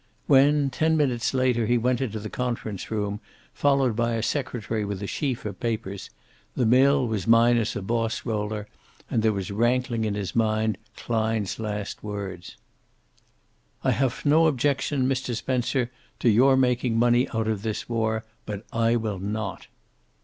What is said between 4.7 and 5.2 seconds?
with a